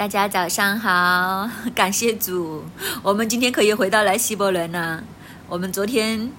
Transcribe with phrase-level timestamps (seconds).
[0.00, 2.64] 大家早上好，感谢主，
[3.02, 5.04] 我们今天可以回到来希伯伦了。
[5.46, 6.32] 我们昨天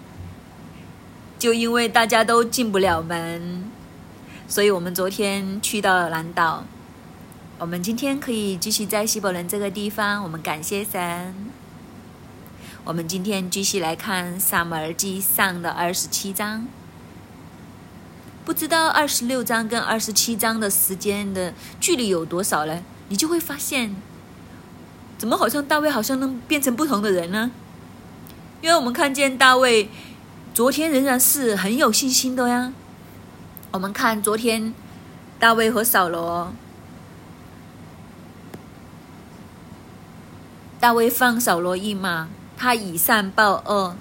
[1.38, 3.70] 就因为大家都进不了门，
[4.47, 6.63] 所以我们昨天去到了南岛。
[7.60, 11.36] 我们今天可以继续在希伯伦这个地方，我们感谢神。
[12.84, 16.66] 我们今天继续来看撒母耳记上的二十七章。
[18.43, 22.82] 不知道二十六章跟二十七章的时间的距离有多少呢？
[23.12, 23.93] 你就会发现，
[25.18, 27.51] 怎么好像大卫好像能变成不同的人呢？
[28.61, 29.89] 因为我们看见大卫
[30.54, 32.72] 昨天仍然是很有信心的呀。
[33.72, 34.73] 我们看昨天
[35.38, 36.53] 大卫和扫罗，
[40.80, 43.98] 大卫放扫罗一马，他以善报恶。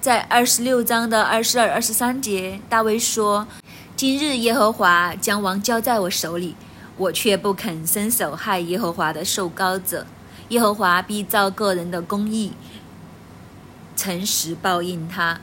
[0.00, 3.46] 在二十六章的二十二、二十三节，大卫说
[3.94, 6.56] ：“今日耶和华将王交在我手里，
[6.98, 10.06] 我却不肯伸手害耶和华的受膏者。
[10.50, 12.52] 耶和华必照个人的公义、
[13.96, 15.40] 诚实报应他。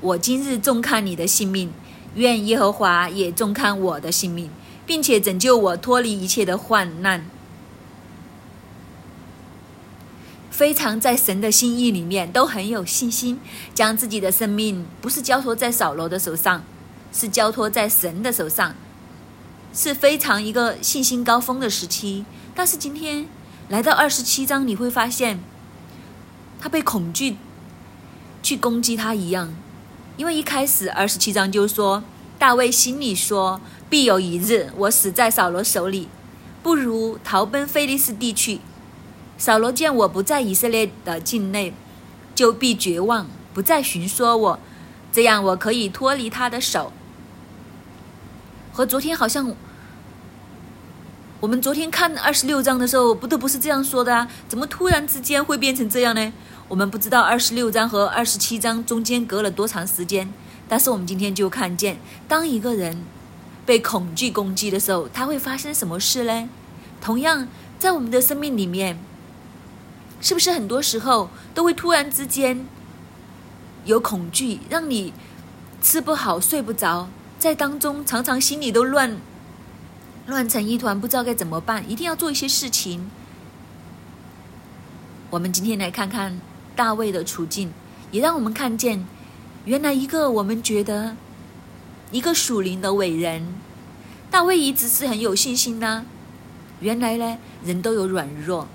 [0.00, 1.72] 我今日重看你的性命，
[2.14, 4.48] 愿耶和华也重看我的性命，
[4.86, 7.24] 并且拯救我脱离一切的患难。”
[10.50, 13.40] 非常在神的心意里面都很有信心，
[13.74, 16.62] 将自己的生命不是交托在扫罗的手上，
[17.12, 18.74] 是交托在神的手上，
[19.72, 22.24] 是非常一个信心高峰的时期。
[22.54, 23.26] 但是今天
[23.68, 25.40] 来到二十七章，你会发现
[26.60, 27.36] 他被恐惧
[28.42, 29.54] 去攻击他一样，
[30.16, 32.02] 因为一开始二十七章就说
[32.38, 36.08] 大卫心里说：“必有一日我死在扫罗手里，
[36.62, 38.60] 不如逃奔菲利斯地去。”
[39.38, 41.72] 扫罗见我不在以色列的境内，
[42.34, 44.58] 就必绝望，不再寻说我，
[45.10, 46.92] 这样我可以脱离他的手。
[48.72, 49.54] 和昨天好像，
[51.40, 54.28] 我们昨天看二十六章的时候，不都不是这样说的啊？
[54.48, 56.32] 怎么突然之间会变成这样呢？
[56.68, 60.32] 我们不知道二十六章和二十七章中间隔了多长时间，
[60.68, 63.02] 但是我们今天就看见，当一个人
[63.66, 66.48] 被恐惧攻击的时候，他会发生什么事呢？
[67.00, 68.98] 同样，在我们的生命里面。
[70.22, 72.66] 是不是很多时候都会突然之间
[73.86, 75.14] 有恐惧，让你
[75.80, 77.08] 吃不好、睡不着，
[77.40, 79.16] 在当中常常心里都乱
[80.26, 83.10] 乱成一团，不知道该怎么办，一定要做一些事情。
[85.30, 86.38] 我们今天来看看
[86.76, 87.72] 大卫的处境，
[88.10, 89.06] 也让我们看见，
[89.64, 91.16] 原来一个我们觉得
[92.10, 93.54] 一个属灵的伟人，
[94.30, 96.04] 大卫一直是很有信心的。
[96.80, 98.68] 原来呢，人都有软弱。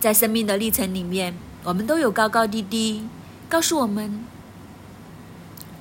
[0.00, 3.06] 在生命的历程里面，我们都有高高低低，
[3.48, 4.24] 告诉我们，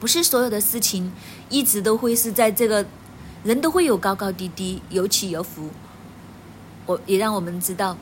[0.05, 1.11] 不是所有的事情
[1.49, 2.85] 一直都会是在这个
[3.43, 5.71] 人都会有高高低低，有起有伏。
[6.85, 7.97] 我也让我们知道，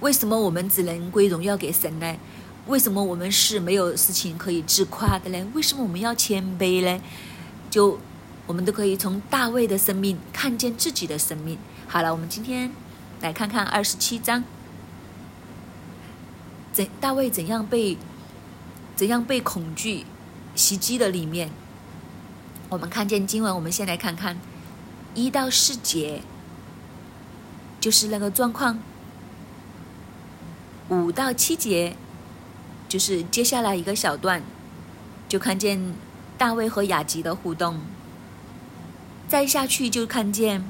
[0.00, 2.14] 为什么我们只能归荣耀给神呢？
[2.66, 5.46] 为什么我们是没有事情可以自夸的呢？
[5.54, 7.02] 为什么我们要谦卑呢？
[7.70, 7.98] 就
[8.46, 11.56] 我们都可以从大卫的生命看见自己的生命。
[11.86, 12.70] 好了，我们今天
[13.22, 14.44] 来看看二十七章。
[16.70, 17.96] 怎大卫怎样被
[18.94, 20.04] 怎样被恐惧
[20.58, 21.48] 袭击的里面，
[22.68, 24.36] 我们看见经文，我们先来看看。
[25.14, 26.20] 一到四节，
[27.80, 28.76] 就是那个状况；
[30.88, 31.96] 五到七节，
[32.88, 34.42] 就是接下来一个小段，
[35.28, 35.94] 就看见
[36.36, 37.76] 大卫和雅吉的互动；
[39.28, 40.64] 再下去就看见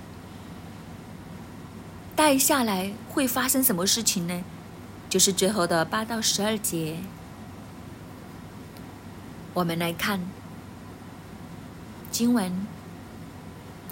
[2.14, 4.44] 带下来会发生什么事情呢？
[5.08, 6.98] 就是最后的八到十二节，
[9.58, 10.20] 我们来看
[12.12, 12.64] 经文。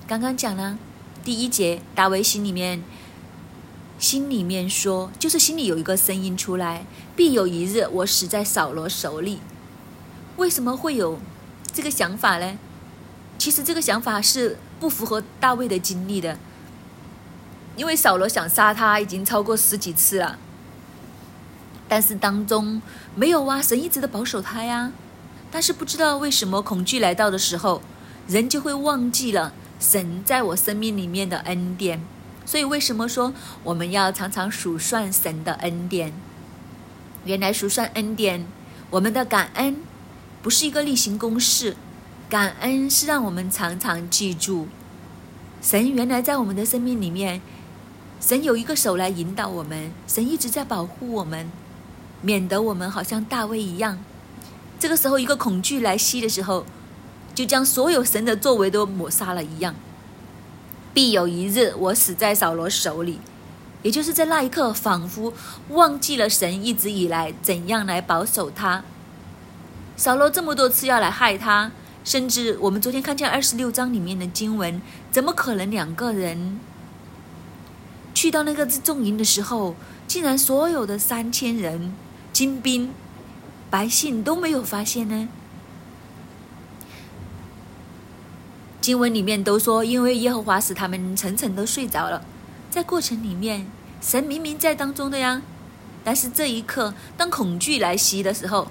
[0.07, 0.79] 刚刚讲了
[1.25, 2.85] 第一节，大卫心里面
[3.99, 9.41] 心里面说，就是心里有一个声音出来：必有一日我死在扫罗手里。
[10.37, 11.19] 为什么会有
[11.73, 12.57] 这个想法呢？
[13.37, 16.39] 其实这个想法是不符合大卫的经历的，
[17.77, 20.39] 因为扫罗想杀他已经超过十几次了。
[21.89, 22.81] 但是当中
[23.17, 24.93] 没有啊，神一直的保守他呀。
[25.51, 27.83] 但是不知道为什么恐惧来到的时候，
[28.27, 32.01] 人就会忘记了神在我生命里面的恩典。
[32.45, 33.33] 所以为什么说
[33.65, 36.13] 我们要常常数算神的恩典？
[37.25, 38.47] 原来数算恩典，
[38.91, 39.77] 我们的感恩
[40.43, 41.77] 不是一个例行公事，
[42.29, 44.69] 感恩是让我们常常记住，
[45.61, 47.41] 神原来在我们的生命里面，
[48.21, 51.51] 神有一个手来引导我们，神一直在保护我们。
[52.23, 53.99] 免得我们好像大卫一样，
[54.79, 56.65] 这个时候一个恐惧来袭的时候，
[57.35, 59.75] 就将所有神的作为都抹杀了一样。
[60.93, 63.21] 必有一日我死在扫罗手里。
[63.83, 65.33] 也就是在那一刻，仿佛
[65.69, 68.83] 忘记了神一直以来怎样来保守他。
[69.97, 71.71] 扫罗这么多次要来害他，
[72.03, 74.83] 甚至我们昨天看见二十六章里面的经文，
[75.13, 76.59] 怎么可能两个人
[78.13, 79.77] 去到那个重营的时候，
[80.09, 81.95] 竟然所有的三千人、
[82.33, 82.93] 精兵、
[83.77, 85.29] 百姓都没有发现呢？
[88.81, 92.25] 经文里面都说，因为耶和华使他们沉沉的睡着了，
[92.71, 93.71] 在过程里面，
[94.01, 95.43] 神明明在当中的呀。
[96.03, 98.69] 但是这一刻，当恐惧来袭的时候，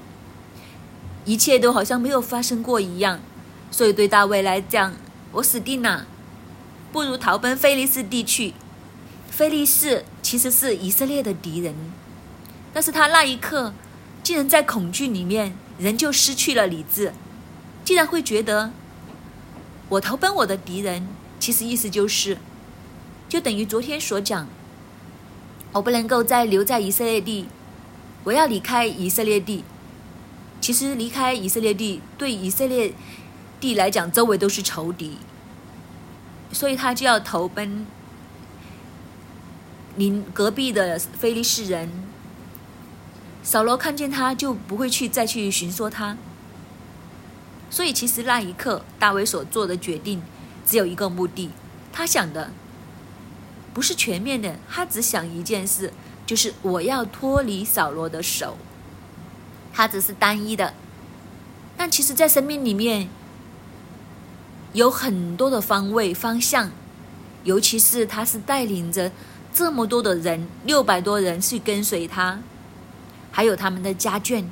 [1.23, 3.19] 一切都好像没有发生过一样。
[3.69, 4.95] 所以对大卫来讲，
[5.33, 6.07] 我死定了，
[6.91, 8.55] 不如逃奔菲利斯地去。
[9.29, 11.75] 菲利士其实是以色列的敌人，
[12.73, 13.71] 但是他那一刻，
[14.25, 17.13] 竟然在恐惧里面，人就失去了理智，
[17.83, 18.71] 竟然会觉得。
[19.87, 21.07] 我投奔我的敌人，
[21.39, 22.39] 其实意思就是，
[23.29, 24.47] 就等于昨天所讲，
[25.73, 27.45] 我不能够再留在以色列地，
[28.23, 29.63] 我要离开以色列地。
[30.59, 32.95] 其实离开以色列地，对以色列
[33.59, 35.19] 地来讲，周围都是仇敌，
[36.51, 37.85] 所以他就要投奔
[39.95, 42.14] 邻隔壁的非利士人。
[43.45, 46.17] 扫罗看见他就不会去再去寻说他。
[47.69, 50.23] 所以，其实那一刻，大卫所做的决定
[50.65, 51.51] 只有一个目的，
[51.93, 52.51] 他想的
[53.71, 55.93] 不是全面的，他只想一件事，
[56.25, 58.57] 就是我要脱离扫罗的手。
[59.71, 60.73] 他只是单一的，
[61.77, 63.07] 但其实，在生命里面
[64.73, 66.71] 有很多的方位方向，
[67.43, 69.11] 尤其是他是带领着
[69.53, 72.39] 这么多的人，六百多人去跟随他，
[73.35, 74.45] 还有他们的家眷。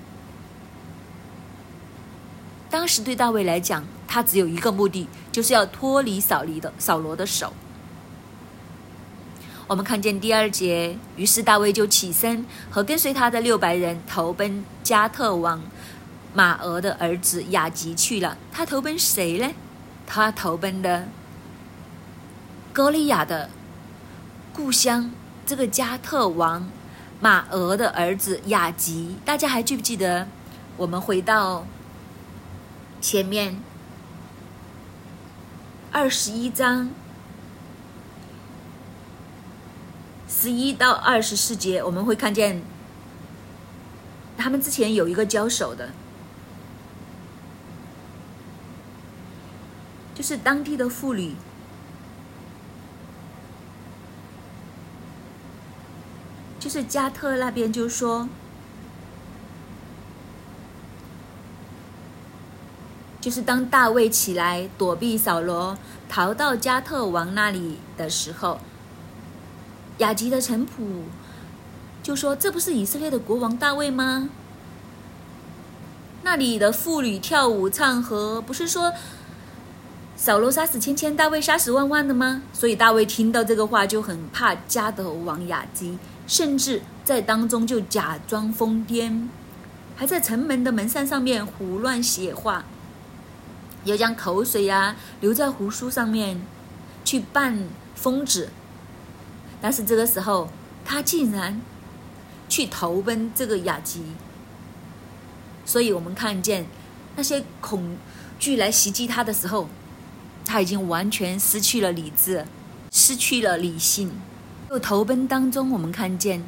[2.69, 7.53] 当时对大卫来讲，他只有一个目的，就是要脱离扫离的扫罗的手。
[9.67, 15.61] 我们看见第二节，于是大卫就起身和跟随他的六百人投奔加特王
[16.33, 18.37] 马俄的儿子雅吉去了。
[18.51, 19.49] 他投奔谁呢？
[20.05, 21.07] 他投奔的
[22.73, 23.49] 歌利亚的
[24.51, 25.09] 故乡，
[25.45, 26.69] 这个加特王
[27.23, 29.15] 马俄的儿子雅吉。
[29.23, 30.27] 大家还记不记得？
[30.75, 31.65] 我们回到。
[32.99, 33.61] 前面
[35.89, 36.89] 二十一章
[40.27, 42.61] 十一到二十四节，我们会看见
[44.37, 45.91] 他们之前有一个交手的，
[50.13, 51.35] 就是当地的妇女，
[56.63, 58.29] 就是加特那边就说。
[63.19, 65.77] 就是当大卫起来躲避扫罗，
[66.07, 68.61] 逃到加特王那里的时候，
[69.97, 71.03] 雅吉的臣仆
[72.01, 74.29] 就说：“这不是以色列的国王大卫吗？
[76.23, 78.93] 那里的妇女跳舞唱和，不是说
[80.17, 82.43] 扫罗杀死千千，大卫杀死万万的吗？
[82.51, 89.27] 所以大卫听到这个话就很怕加德王雅吉，甚至在当中就假装疯癫，
[89.95, 92.65] 还在城门的门扇上面胡乱写话。”
[93.85, 96.41] 又将口水呀留在胡须上面，
[97.03, 98.49] 去扮疯子。
[99.61, 100.49] 但是这个时候，
[100.85, 101.59] 他竟然
[102.47, 104.03] 去投奔这个雅集。
[105.65, 106.65] 所以我们看见
[107.17, 107.97] 那些恐
[108.39, 109.67] 惧来袭击他的时候，
[110.45, 112.45] 他已经完全失去了理智，
[112.89, 114.13] 失去了理性。
[114.73, 116.43] 又投奔当中，我们看见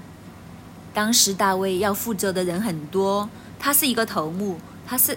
[0.95, 3.29] 当时大卫要负责的人很多，
[3.59, 5.15] 他是一个头目，他是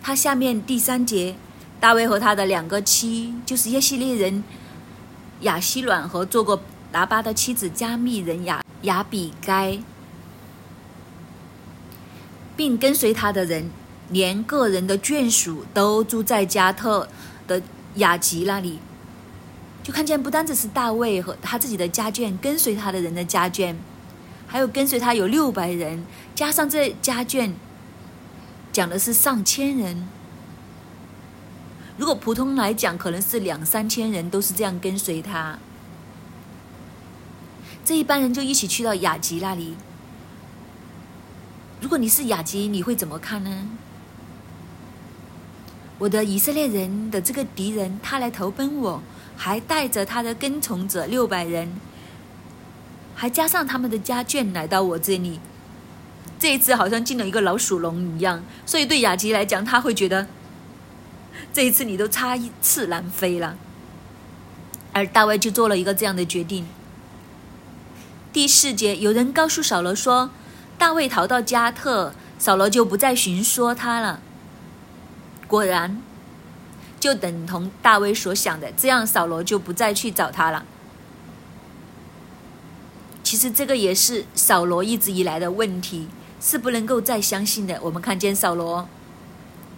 [0.00, 1.34] 他下面第三节。
[1.80, 4.44] 大卫和他的两个妻，就是耶西列人
[5.40, 9.76] 亚希卵和做过拿巴的妻子加密人亚亚比该，
[12.56, 13.68] 并跟随他的人，
[14.10, 17.08] 连个人的眷属都住在加特
[17.48, 17.60] 的
[17.96, 18.78] 雅吉那里。
[19.84, 23.76] 就看见不单只是大卫和他自己的家眷，跟随他的人的家眷，
[24.46, 27.52] 还有跟随他有六百人，加上这家眷，
[28.72, 30.08] 讲的是上千人。
[31.98, 35.58] 如果普通来讲，可能是两三千人都是这样跟随他。
[37.84, 39.76] 这一班人就一起去到雅吉那里。
[41.82, 43.68] 如果你是雅吉，你会怎么看呢？
[45.98, 49.02] 我的以色列人的这个敌人，他来投奔我，
[49.36, 51.72] 还带着他的跟从者六百人，
[53.14, 55.40] 还加上他们的家眷来到我这里。
[56.38, 60.26] 这一次好像进了一个老鼠笼一样，所以对雅吉来讲，他会觉得。
[61.52, 63.56] 这一次你都差一次难飞了，
[64.92, 66.66] 而大卫就做了一个这样的决定。
[68.32, 70.30] 第四节，有人告诉扫罗说，
[70.76, 74.20] 大卫逃到加特，扫罗就不再寻说他了。
[75.46, 76.02] 果然，
[77.04, 80.64] 就等同大卫所想的，这样扫罗就不再去找他了。
[83.22, 86.08] 其实这个也是扫罗一直以来的问题，
[86.40, 87.78] 是不能够再相信的。
[87.82, 88.88] 我们看见扫罗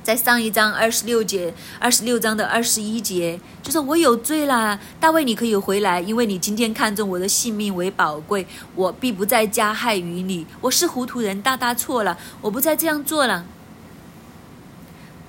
[0.04, 10.46] 在上一章二十六节、二十六章的二十一节，就说我有罪啦，大卫你可以回来，因为你今天看中我的性命为宝贵，我必不再加害于你。
[10.60, 13.44] 我是糊涂人，大大错了，我不再这样做了。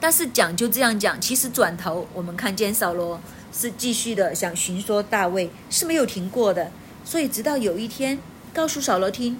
[0.08, 3.20] 但是讲就这样讲，其实转头我们看见扫罗
[3.52, 6.72] 是继续的想寻说大卫，是没有停过的。
[7.04, 8.18] 所以，直到有一天，
[8.54, 9.38] 告诉扫罗听，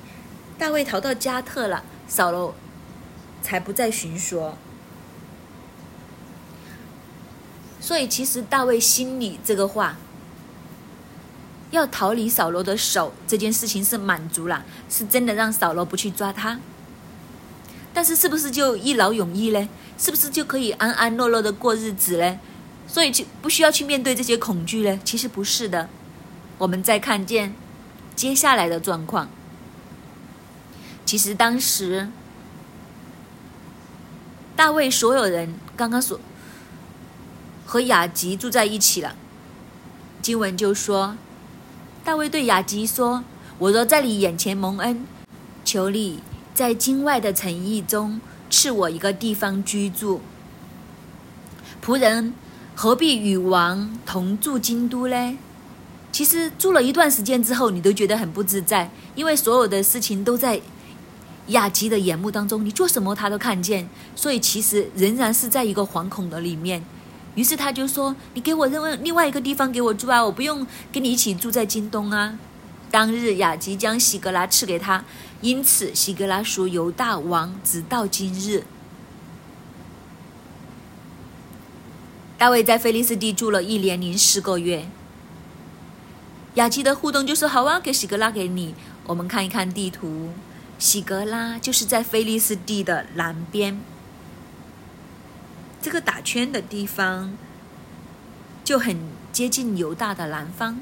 [0.60, 2.54] 大卫逃到加特了，扫罗
[3.42, 4.58] 才不再寻说。
[7.80, 9.96] 所以，其实大卫心里这个话，
[11.72, 16.60] 要逃离扫罗的手这件事情是满足了，是真的让扫罗不去抓他。
[17.94, 19.70] 但是，是不是就一劳永逸呢？
[19.98, 22.40] 是不是就可以安安乐乐的过日子嘞？
[22.88, 25.00] 所以就不需要去面对这些恐惧嘞？
[25.04, 25.90] 其实不是的。
[26.58, 27.54] 我们再看见
[28.16, 29.30] 接下来的状况。
[31.06, 32.10] 其实当时
[34.56, 36.20] 大卫所有人刚刚说
[37.66, 39.16] 和雅吉住在一起了，
[40.22, 41.16] 经文就说，
[42.04, 43.24] 大卫对雅吉说
[43.60, 45.06] ：“我若在你眼前蒙恩，
[45.64, 46.22] 求你
[46.54, 50.22] 在境外的诚意中赐我一个地方居住。
[51.84, 52.34] 仆人
[52.76, 55.38] 何必与王同住京都呢？”
[56.12, 60.60] 其实住了一段时间之后，你都觉得很不自在，因为所有的事情都在
[61.48, 66.84] 雅吉的眼目当中，你做什么他都看见，所以其实仍然是在一个惶恐的里面。
[67.36, 72.40] 于是他就说：“你给我另外另外一个地方给我住啊，我不用跟你一起住在京东啊。”
[72.98, 75.06] 当日雅吉将喜格拉赐给他，
[75.42, 78.64] 因此喜格拉属犹大王，直到今日。
[82.40, 84.90] 大卫在菲利斯地住了一年零四个月。
[86.56, 88.74] 雅吉的互动就是好啊，给喜格拉给你。
[89.06, 90.32] 我们看一看地图，
[90.80, 93.80] 喜格拉就是在菲利斯地的南边，
[95.80, 97.38] 这个打圈的地方
[98.64, 98.98] 就很
[99.32, 100.80] 接近犹大的南方。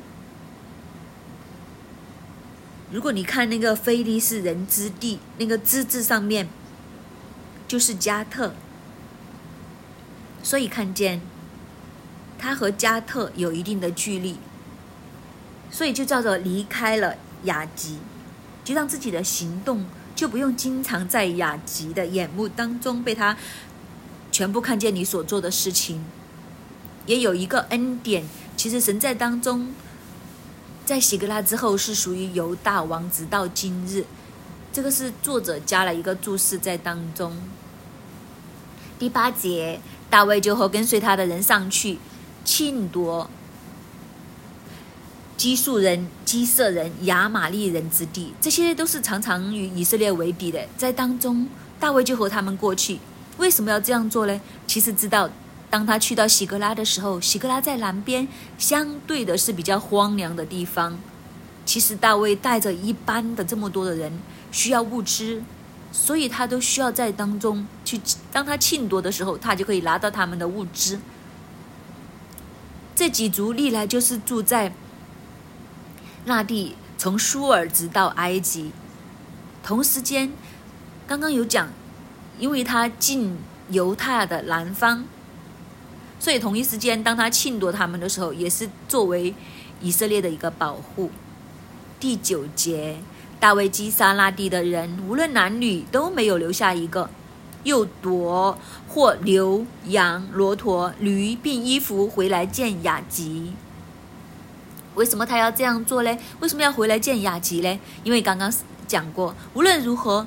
[2.92, 6.48] 如果你看那个菲利斯人之地，那个之字上面
[7.68, 8.54] 就是加特，
[10.44, 11.22] 所以看见
[12.38, 14.38] 他和加特有一定的距离。
[15.72, 17.98] 所以就叫做离开了雅集，
[18.64, 23.36] 就让自己的行动就不用经常在雅集的眼目当中被他
[24.32, 26.06] 全部看见你所做的事情。
[27.08, 28.24] 也有一个恩典，
[28.56, 29.74] 其实神在当中，
[30.86, 34.06] 在喜格拉之后是属于犹大王，直到今日。
[34.72, 37.36] 这个是作者加了一个注释在当中。
[39.00, 41.98] 第八节，大卫就和跟随他的人上去
[42.44, 43.28] 庆夺。
[45.36, 50.66] 基述人、基色人、亚玛利人之地，这些都是常常与以色列为敌的。
[50.78, 51.50] 在当中，
[51.80, 53.00] 大卫就和他们过去。
[53.38, 54.40] 为什么要这样做呢？
[54.68, 55.30] 其实知道，
[55.76, 58.26] 当他去到喜格拉的时候，喜格拉在南边，
[58.58, 60.98] 相对的是比较荒凉的地方。
[61.66, 64.18] 其实大卫带着一般的这么多的人，
[64.54, 65.44] 需要物资，
[65.92, 68.00] 所以他都需要在当中去。
[68.32, 70.98] 当他庆夺的时候，他就可以拿到他们的物资。
[72.96, 74.72] 这几族历来就是住在。
[76.24, 78.72] 那地从苏尔直到埃及，
[79.62, 80.32] 同时间，
[81.06, 81.68] 刚刚有讲，
[82.40, 83.38] 因为他进
[83.70, 85.04] 犹太的南方，
[86.20, 89.34] 所以同一时间，当他侵夺他们的时候，也是作为
[89.82, 91.12] 以色列的一个保护。
[92.00, 92.98] 第九节，
[93.40, 97.10] 大卫击杀那地的人，无论男女都没有留下一个，
[97.64, 98.58] 又夺
[98.88, 103.54] 或牛羊、骆驼、驴并衣服回来见雅吉。
[104.96, 106.18] 为什么他要这样做呢？
[106.40, 107.80] 为什么要回来见雅吉呢？
[108.04, 108.52] 因为刚刚
[108.88, 110.26] 讲过，无论如何，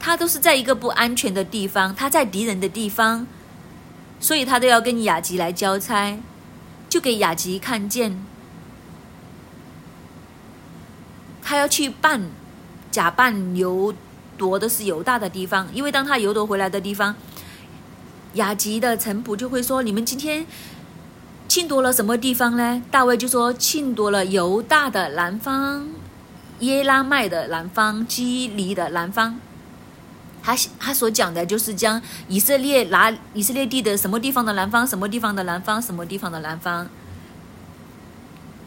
[0.00, 3.26] 他都是在一个不安全的地方，他在敌人的地方，
[4.20, 6.18] 所以他都要跟雅吉来交差，
[6.88, 8.24] 就给雅吉看见，
[11.42, 12.22] 他要去办，
[12.90, 13.94] 假扮犹
[14.36, 17.14] 夺的是犹大的地方，因为当他犹夺回来的地方，
[18.34, 20.46] 雅吉的臣仆就会说：你们今天。
[21.48, 22.82] 庆夺了什么地方呢？
[22.90, 25.88] 大卫就说庆夺了犹大的南方，
[26.58, 29.40] 耶拉麦的南方，基尼的南方。
[30.48, 36.88] 他他所讲的就是将以色列拿以色列地的什么地方的南方，什么地方的南方，什么地方的南方。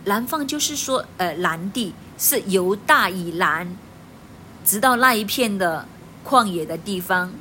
[0.04, 3.76] 南方就是说，呃，南地是犹大以南，
[4.64, 5.88] 直到那一片的
[6.24, 7.34] 旷野的地方。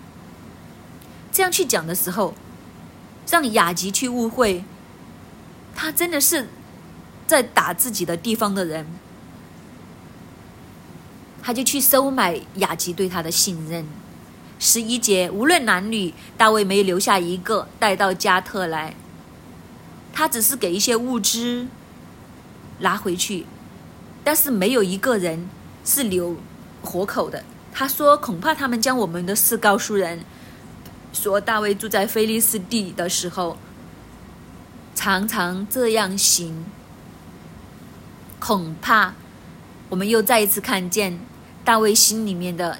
[1.30, 2.34] 这样去讲的时候，
[3.28, 4.64] 让雅吉去误会，
[5.74, 6.48] 他真的是
[7.26, 8.86] 在打自己的地方的人，
[11.42, 13.86] 他就去收买雅吉对他的信任。
[14.60, 18.94] 十一节，无论男女，大卫没留下一个带到加特来，
[20.12, 21.66] 他只是给一些物资
[22.80, 23.46] 拿回去，
[24.22, 25.48] 但是没有一个人
[25.82, 26.36] 是留
[26.82, 27.42] 活口的。
[27.72, 30.20] 他说：“恐怕他们将我们的事告诉人。”
[31.12, 33.56] 说大卫住在菲利斯地的时候，
[34.94, 36.66] 常常这样行。
[38.38, 39.14] 恐怕
[39.88, 41.18] 我们又再一次看见
[41.64, 42.78] 大卫心里面的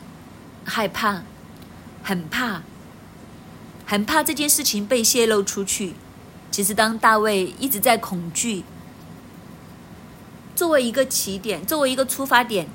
[0.64, 1.22] 害怕，
[2.02, 2.62] 很怕，
[3.86, 5.94] 很怕这件事情被泄露出去。
[6.50, 8.64] 其实，当大卫一直在恐惧，
[10.54, 12.68] 作为一个起点，作为一个出发点，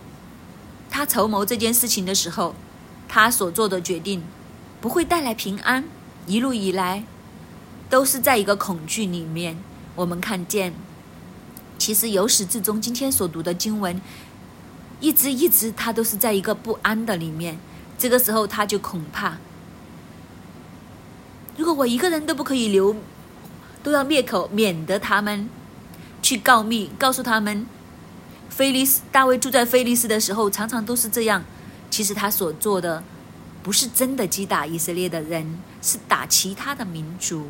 [0.89, 2.55] 他筹谋这件事情的时候，
[3.07, 4.23] 他所做的决定。
[4.81, 5.85] 不会带来平安，
[6.27, 7.05] 一路以来
[7.89, 9.57] 都是在一个恐惧里面。
[9.95, 10.75] 我们看见，
[11.79, 13.99] 其实由始至终，今天所读的经文，
[14.99, 17.57] 一直一直他都是在一个不安的里面。
[17.97, 19.37] 这个时候他就恐怕，
[21.57, 22.95] 如果我一个人都不可以留，
[23.83, 25.49] 都要灭口，免得他们
[26.21, 27.65] 去告密，告诉他们，
[28.49, 31.43] 菲利斯大卫住在菲利斯的时候，常常都是这样。
[31.89, 33.03] 其实他所做的。
[33.63, 37.47] 不是真的击打以色列的人，是打其他的民族，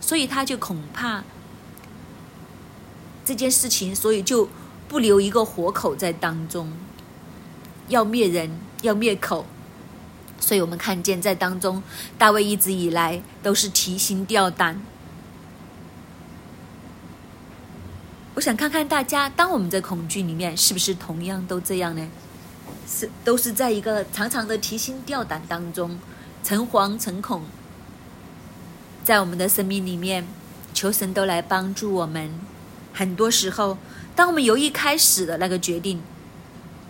[0.00, 1.24] 所以他就恐怕
[3.24, 4.48] 这件事情，所以就
[4.86, 6.72] 不留一个活口在当中，
[7.88, 9.46] 要灭人，要灭口。
[10.40, 11.82] 所以我们看见在当中，
[12.16, 14.80] 大卫一直以来都是提心吊胆。
[18.34, 22.08] 我想看看大家，当我们在恐惧里面，是不是同样都这样呢？
[22.86, 25.98] 是，都是在一个长长的提心吊胆当中，
[26.44, 27.42] 诚惶诚恐。
[29.04, 30.26] 在我们的生命里面，
[30.72, 32.30] 求神都来帮助我们。
[32.92, 33.76] 很多时候，
[34.14, 36.00] 当我们由一开始的那个决定，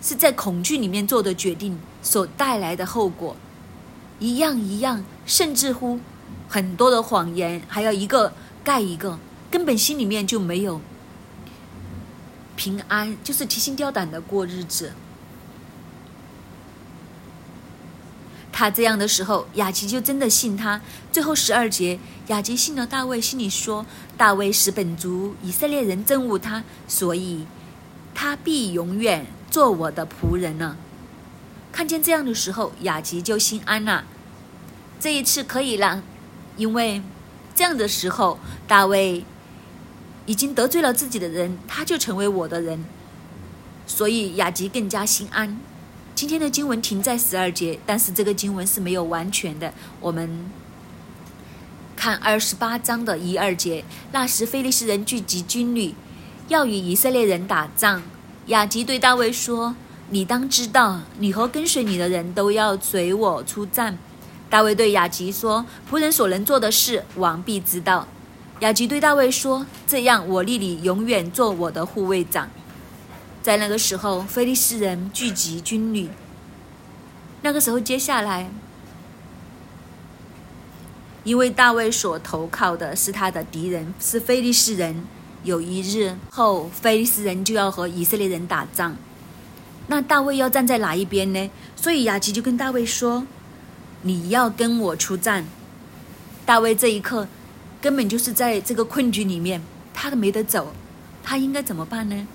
[0.01, 3.35] 是在恐惧里面做的决定，所带来的后果，
[4.19, 5.99] 一样一样，甚至乎
[6.47, 8.33] 很多的谎言，还要一个
[8.63, 9.19] 盖一个，
[9.51, 10.79] 根本心里面就没有
[12.55, 14.93] 平安，就是提心吊胆的过日子。
[18.51, 20.81] 他这样的时候，雅琪就真的信他。
[21.13, 23.85] 最后十二节，雅琪信了大卫，心里说
[24.17, 27.45] ：“大卫使本族以色列人憎恶他，所以
[28.13, 30.77] 他必永远做我的仆人呢。”
[31.71, 34.03] 看见这样的时候，雅琪就心安了。
[34.99, 36.03] 这一次可以了，
[36.57, 37.01] 因为
[37.53, 39.23] 这样的时候，大卫
[40.25, 42.83] 已经得罪了自己的人，他就成为我的人，
[43.85, 45.59] 所以雅琪更加心安。
[46.15, 49.73] 今天的经文停在十二节，但是这个经文是没有完全的。
[50.01, 50.51] 我们
[51.95, 53.85] 看二十八章的一二节。
[54.11, 55.93] 那时，菲利斯人聚集军旅，
[56.49, 58.01] 要与以色列人打仗。
[58.49, 59.75] 雅吉对大卫说
[60.09, 63.95] ：“你当知道，你和跟随你的人都要随我出战。”
[64.49, 68.07] 大卫对雅吉说：“仆人所能做的事，王必知道。”
[68.61, 72.49] 雅吉对大卫说：“这样，我立你永远做我的护卫长。”
[73.43, 76.09] 在那个时候，菲利斯人聚集军旅。
[77.43, 78.49] 那个时候，接下来，
[81.23, 85.05] 因为大卫所投靠的是他的敌人，是菲利斯人。
[85.43, 88.95] 有一日后，菲利斯人就要和以色列人打仗。
[89.87, 91.49] 那大卫要站在哪一边呢？
[91.75, 93.25] 所以雅琪就跟大卫说
[94.03, 95.45] ：“你要跟我出战。”
[96.45, 97.27] 大卫这一刻
[97.81, 99.61] 根本就是在这个困局里面，
[99.93, 100.73] 他都没得走，
[101.23, 102.27] 他应该怎么办呢？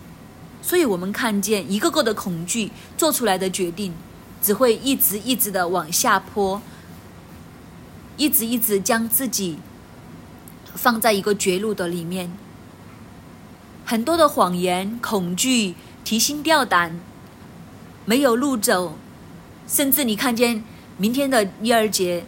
[0.63, 3.93] 所以我们看见一个个的恐惧做出来的决定，
[4.41, 6.61] 只会一直一直的往下坡，
[8.17, 9.59] 一直一直将自己
[10.75, 12.33] 放在一个绝路的里面。
[13.85, 16.99] 很多的谎言、恐惧、提心吊胆，
[18.05, 18.97] 没有路走，
[19.67, 20.65] 甚至你看见
[20.97, 22.25] 明天的一二节，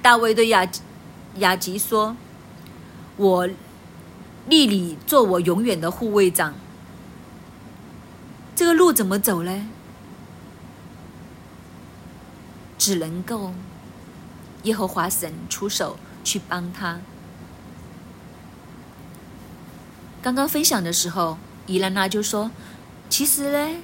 [0.00, 0.68] 大卫对雅
[1.36, 2.16] 雅吉说
[3.16, 3.48] ：“我
[4.48, 6.54] 立你做我永远的护卫长。”
[8.54, 9.68] 这个路怎么走呢？
[12.78, 13.52] 只能够
[14.62, 17.00] 耶和华神出手去帮他。
[20.26, 22.50] 刚刚分享的时候，伊兰娜就说
[23.08, 23.76] ：“其实呢，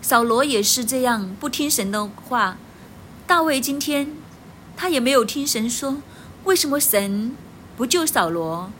[0.00, 2.56] 扫罗也是这样不听神的话。
[3.26, 4.12] 大卫今天
[4.76, 5.96] 他也没有听神说，
[6.44, 7.34] 为什么神
[7.76, 8.70] 不救扫罗？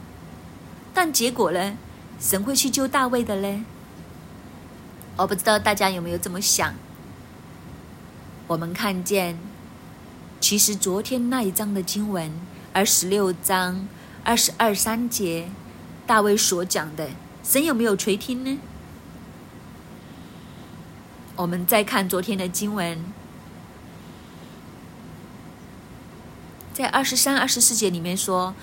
[0.95, 1.77] 但结果呢，
[2.21, 3.65] 神会去救大卫的嘞？
[5.17, 6.73] 我不知道大家有没有这么想。
[8.47, 9.37] 我们看见，
[10.41, 12.31] 其实昨天那一章的经文，
[12.73, 13.89] 二十六章
[14.23, 15.49] 二十二三节，
[16.11, 17.09] 大卫所讲的，
[17.45, 18.59] 神有没有垂听呢？
[21.37, 22.99] 我们再看昨天的经文，
[26.75, 28.57] 在二十三、二十四节里面说：“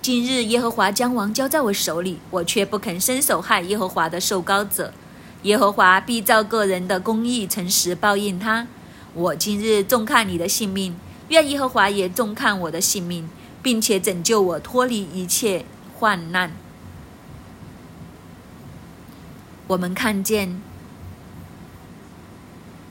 [0.00, 4.94] 今日耶和华将王交在我手里，我却不肯伸手害耶和华的受膏者。
[5.42, 8.68] 耶和华必照个人的公义诚实报应他。
[9.12, 10.96] 我今日重看你的性命，
[11.30, 13.28] 愿耶和华也重看我的性命，
[13.62, 15.64] 并且拯救我脱离一切
[15.98, 16.52] 患难。”
[19.68, 20.60] 我们看见。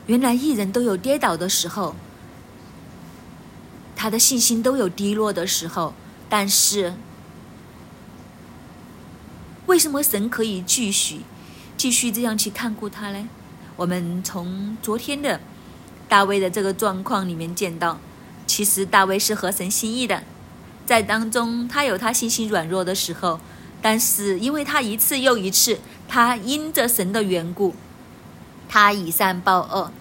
[0.06, 1.94] 原来艺人都有跌倒的时候，
[3.94, 5.92] 他的信心都有低落的时候，
[6.30, 6.94] 但是
[9.66, 11.20] 为什么神可以继续、
[11.76, 13.28] 继续这样去看顾他呢？
[13.76, 15.38] 我们从昨天的
[16.08, 17.98] 大卫的这个状况里面见到，
[18.46, 20.24] 其实大卫是合神心意的，
[20.88, 23.38] 在当中他有他信心软弱的时候，
[23.82, 27.74] 但是因为他一次又一次，他因着神的缘故。
[28.70, 29.92] 他以善报恶，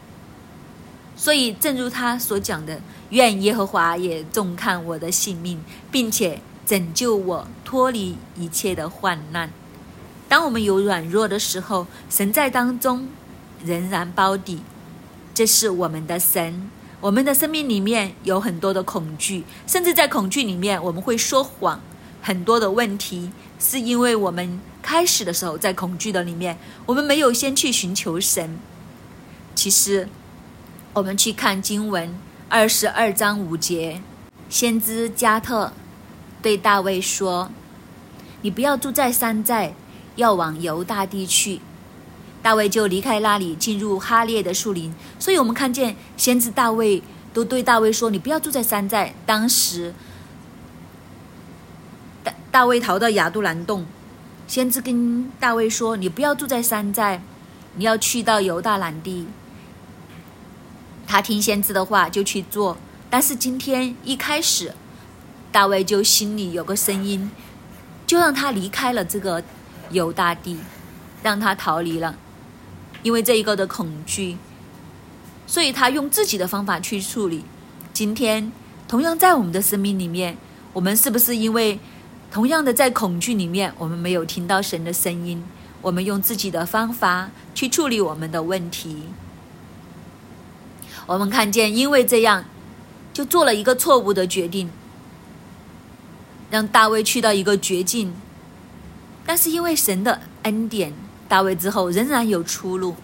[1.17, 9.49] 所以正如他所讲的，愿耶和华也重看我的性命，并且拯救我脱离一切的患难。
[10.29, 13.09] 当我们有软弱的时候，神在当中
[13.63, 14.61] 仍然包底，
[15.33, 16.69] 这是我们的神。
[16.99, 21.79] 我们的生命里面有很多的恐惧，甚至在恐惧里面我们会说谎。
[22.21, 24.59] 很多的问题是因为我们。
[24.79, 28.57] 开始的时候，在恐惧的里面，我们没有先去寻求神。
[29.53, 30.07] 其实，
[30.93, 34.01] 我们去看经文二十二章五节，
[34.49, 35.73] 先知加特
[36.41, 37.51] 对大卫说
[38.43, 39.73] ：“你不要住在山寨，
[40.15, 41.59] 要往犹大地去。”
[42.47, 44.95] 大卫就离开那里，进入哈列的树林。
[45.19, 49.93] 所以我们看见先知大卫都对大卫说：“你不要住在山寨。”当时，
[52.23, 53.85] 大大卫逃到亚杜兰洞。
[54.47, 57.21] 先知跟大卫说：“你不要住在山寨，
[57.75, 59.27] 你要去到犹大兰地。”
[61.05, 62.77] 他听先知的话就去做。
[63.09, 64.73] 但是今天一开始，
[65.51, 67.29] 大卫就心里有个声音，
[68.05, 69.43] 就让他离开了这个
[69.91, 70.57] 犹大地，
[71.21, 72.15] 让他逃离了，
[73.07, 74.35] 因为这一个的恐惧，
[75.45, 77.45] 所以他用自己的方法去处理。
[77.93, 78.51] 今天
[78.85, 80.35] 同样在我们的生命里面，
[80.73, 81.79] 我们是不是因为？
[82.29, 85.41] 同样的，在恐惧里面，我们没有听到神的声音，
[85.81, 89.03] 我们用自己的方法去处理我们的问题。
[91.05, 92.43] 我们看见，因为这样，
[93.13, 94.69] 就做了一个错误的决定，
[96.51, 98.13] 让大卫去到一个绝境。
[99.25, 100.91] 但是因为神的恩典，
[101.27, 102.95] 大卫之后仍然有出路。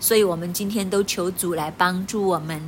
[0.00, 2.60] 所以我们今天都求主来帮助我们，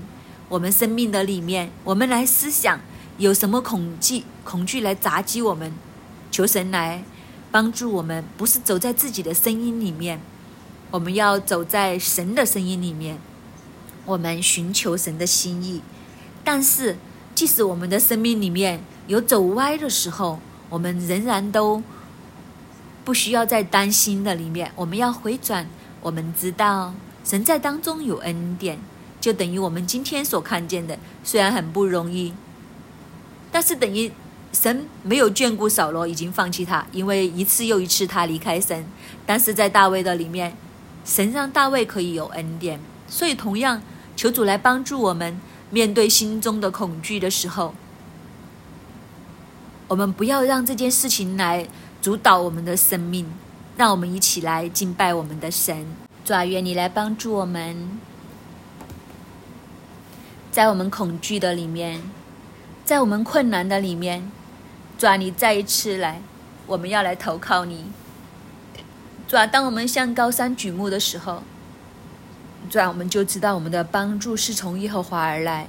[0.48, 2.80] 我们生命的里面，我们来思想
[3.18, 5.72] 有什么恐惧，恐惧来砸击我们。
[6.30, 7.02] 求神来
[7.50, 10.20] 帮助我们，不是走在自己的声音里面，
[10.90, 13.18] 我们要走在神的声音里面。
[14.04, 15.82] 我们寻求神的心意，
[16.44, 16.96] 但是
[17.34, 20.38] 即使我们的生命里面有走歪的时候，
[20.70, 21.82] 我们仍然都
[23.06, 24.72] 不需要再担心的里面。
[24.74, 25.66] 我们要回转，
[26.02, 26.92] 我们知道
[27.22, 28.78] 神在当中有恩典，
[29.20, 32.34] 就等于我们今天所看见的，虽然很不容易，
[33.52, 34.10] 但是等于。
[34.52, 38.86] 神没有眷顾扫罗，已经放弃他，因为一次又一次他离开神。
[39.26, 40.56] 但是在大卫的里面，
[41.04, 42.80] 神让大卫可以有恩典。
[43.06, 43.82] 所以同样，
[44.14, 45.38] 求主来帮助我们，
[45.68, 47.74] 面对心中的恐惧的时候，
[49.88, 51.68] 我们不要让这件事情来
[52.06, 53.26] 主导我们的生命。
[53.76, 55.84] 让我们一起来敬拜我们的神。
[56.24, 57.98] 主啊，愿你来帮助我们，
[60.52, 62.00] 在我们恐惧的里面，
[62.84, 64.30] 在我们困难的里面。
[64.96, 66.22] 主啊，你再一次来，
[66.68, 67.86] 我们要来投靠你。
[69.26, 71.42] 主啊，当我们向高山举目的时候，
[72.70, 75.66] 主啊，我们就知道我们的帮助是从耶和华而来。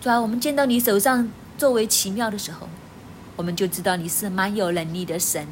[0.00, 2.70] 主啊，我们见到你手上作为奇妙的时候，
[3.36, 5.46] 我们就知道你是蛮有能力的神。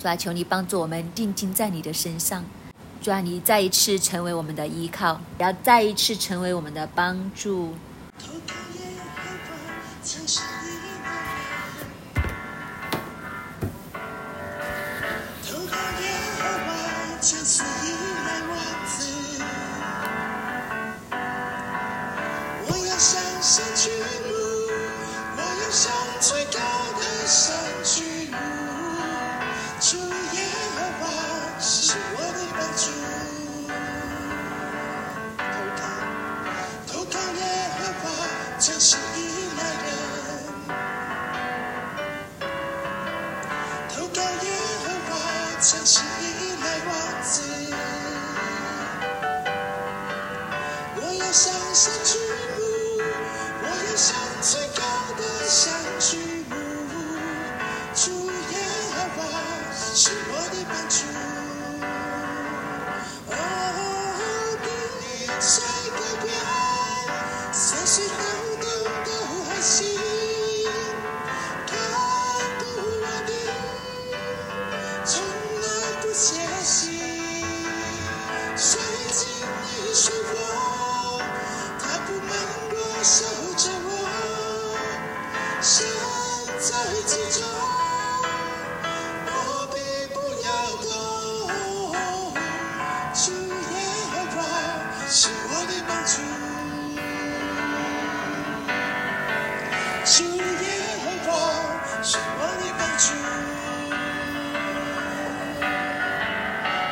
[0.00, 2.44] 主啊，求你帮助我们定睛在你的身上。
[3.02, 7.74] 主啊，你再一次成为我们的依靠，也要再一次成为我们的帮助。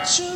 [0.04, 0.31] 主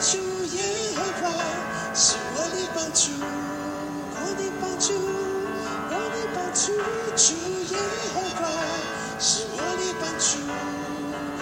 [0.00, 0.16] 主
[0.54, 0.62] 耶
[0.94, 1.28] 和华
[1.92, 3.10] 是我的帮助，
[4.14, 4.94] 我的帮助，
[5.90, 6.70] 我的帮助。
[7.16, 7.34] 主
[7.74, 7.76] 耶
[8.14, 8.46] 和华
[9.18, 10.38] 是我的帮助，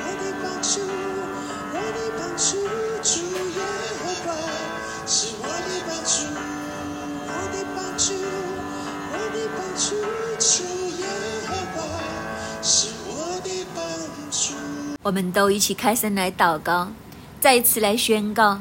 [0.01, 0.81] 我的帮助，
[1.75, 2.65] 我的帮助。
[3.03, 3.21] 主
[3.53, 3.61] 耶
[4.01, 4.33] 和华
[5.07, 6.17] 是我的帮助，
[7.29, 8.09] 我的帮助，
[9.13, 9.85] 我的帮助。
[10.41, 10.65] 主
[10.97, 11.05] 耶
[11.47, 11.79] 和华
[12.63, 13.85] 是我的帮
[14.31, 14.55] 助。
[15.03, 16.89] 我们都一起开声来祷告，
[17.47, 18.61] 再一次来宣告：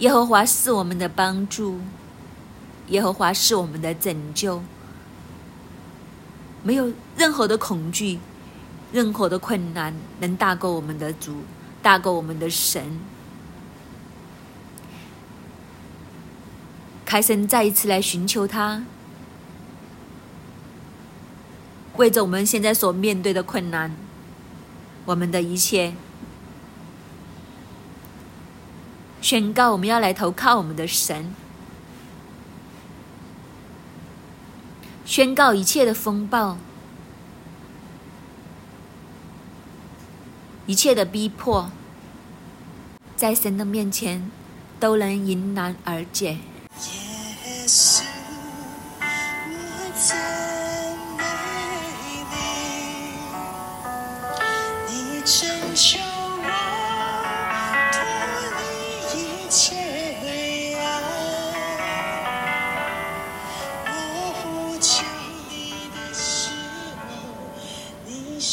[0.00, 1.78] 耶和华是我们的帮助，
[2.88, 4.60] 耶和华是我们的拯救。
[6.64, 8.18] 没有任何的恐惧，
[8.92, 11.44] 任何的困难能大过我们的主，
[11.80, 12.98] 大过我们的神。
[17.04, 18.82] 开森再一次来寻求他，
[21.94, 23.94] 为着我们现在所面对的困难，
[25.04, 25.94] 我们的一切，
[29.22, 31.32] 宣告我们要来投靠我们的神，
[35.04, 36.58] 宣告一切的风暴，
[40.66, 41.70] 一切的逼迫，
[43.14, 44.28] 在神的面前
[44.80, 46.38] 都能迎难而解。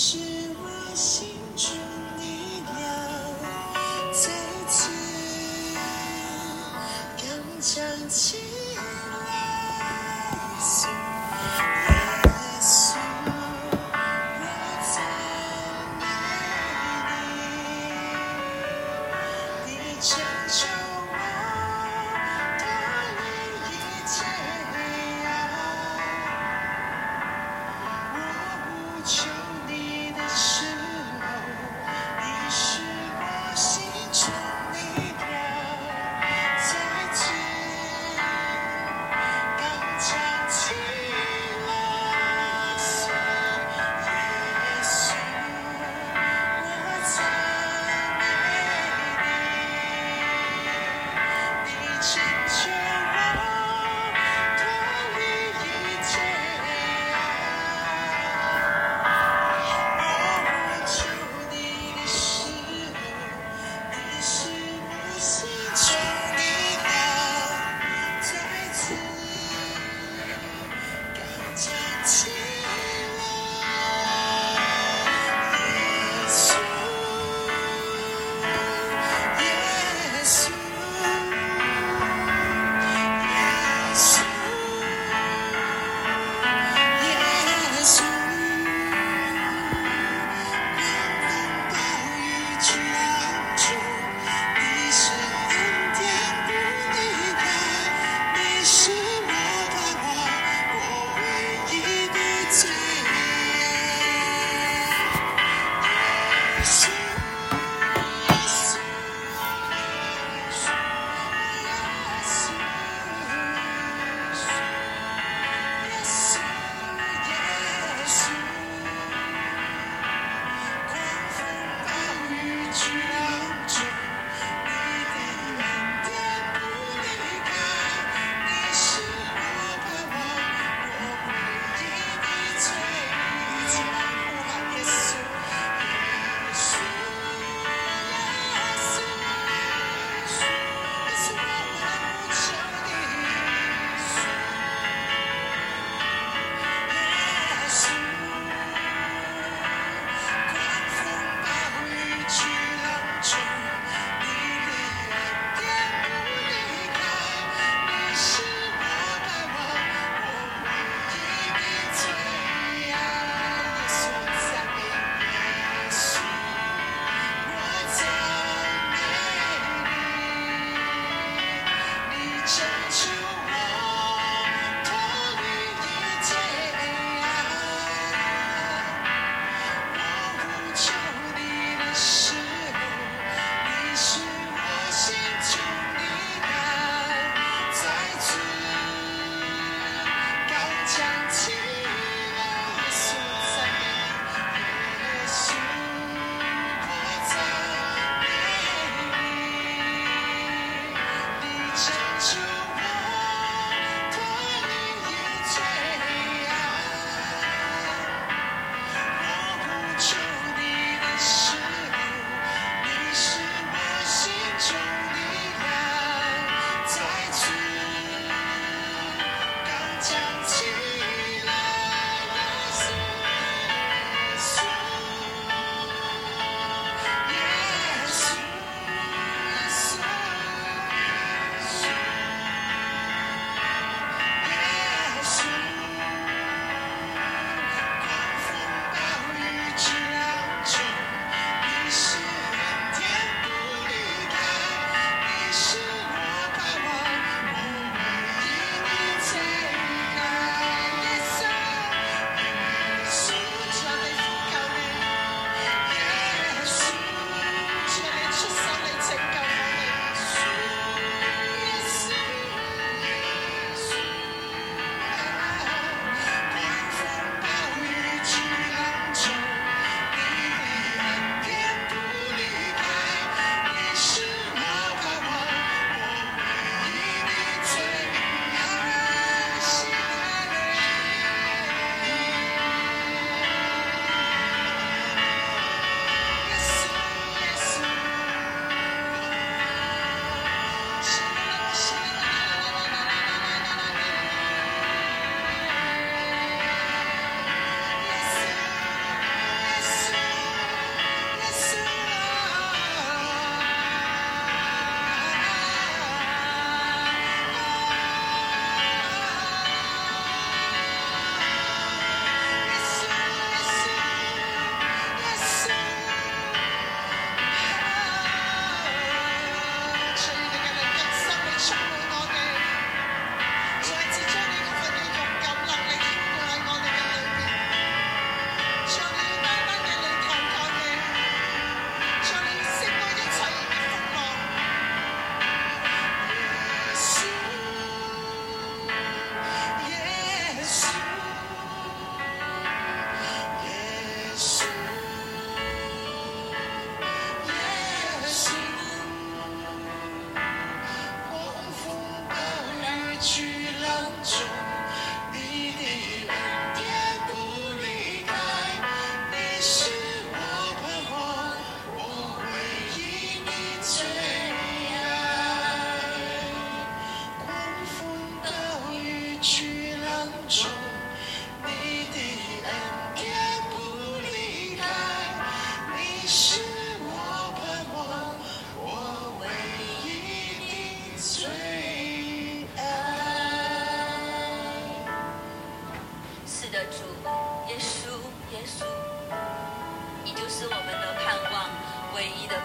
[0.01, 0.28] 是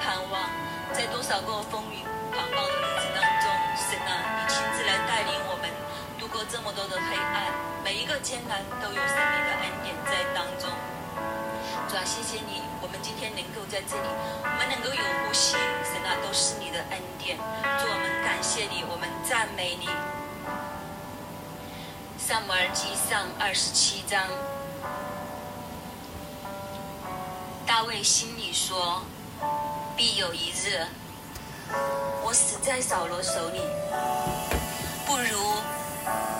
[0.05, 0.51] 盼望。
[0.93, 5.71] 在多少个风雨狂暴的日子当中，神啊，你亲自来带领我们
[6.21, 7.51] 度过这么多的黑暗，
[7.83, 10.69] 每一，个艰难都有神你的恩典在当中。
[11.89, 14.09] 主啊，谢谢你，我们今天能够在这里，
[14.45, 17.39] 我们能够有呼吸，神啊，都是你的恩典。
[17.81, 19.89] 主，我们感谢你，我们赞美你。
[22.19, 24.29] 萨姆尔记上二十七章，
[27.67, 29.03] 大卫心里说
[29.97, 30.85] ：“必有一日，
[32.25, 33.61] 我死在扫罗手里，
[35.07, 35.55] 不如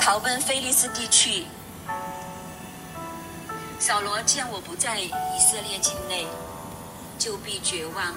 [0.01, 1.47] 逃奔菲利斯地去。”
[3.79, 6.27] 扫罗见我不在以色列境内，
[7.19, 8.15] 就必绝望，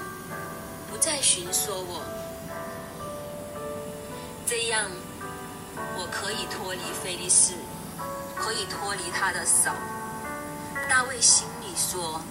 [0.90, 2.02] 不再寻索我。
[4.48, 4.90] 这样，
[5.98, 7.54] 我可以脱离菲利士，
[8.36, 9.70] 可以脱离他的手。
[10.90, 12.22] 大卫心里说：“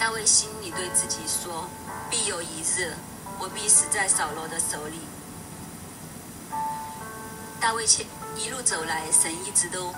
[0.00, 1.68] 大卫心里对自己说，
[2.08, 2.94] 必有一日，
[3.38, 4.98] 我必死在扫罗的手里。”
[7.60, 9.92] 大卫前一路走来，神一直都。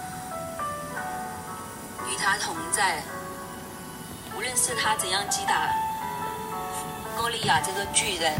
[2.10, 3.00] 与他同在，
[4.36, 5.70] 无论是他怎样击打
[7.16, 8.34] 歌利亚这个巨人，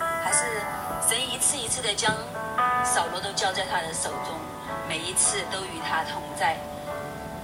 [0.00, 0.62] 还是
[1.06, 2.16] 神一次一次的将
[2.82, 4.40] 扫罗都交在他的手中，
[4.88, 6.56] 每一次都与他同在。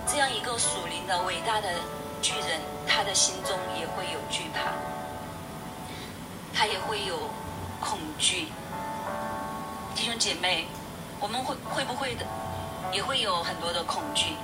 [0.08, 1.68] 这样一个属灵的伟大的
[2.20, 4.72] 巨人，他的心中也会有惧怕，
[6.54, 7.16] 他也会有
[7.80, 8.48] 恐惧。
[9.94, 10.66] 弟兄姐妹，
[11.18, 12.26] 我们会会不会的，
[12.92, 14.36] 也会有很多的恐惧？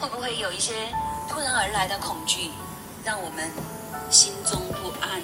[0.00, 0.88] 会不会有一些
[1.28, 2.50] 突然而来的恐惧，
[3.04, 3.50] 让我们
[4.10, 5.22] 心中不安？